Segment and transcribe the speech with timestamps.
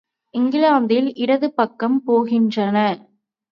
[0.33, 2.77] இங்கிலாந்தில் இடது பக்கம் போகின்றன.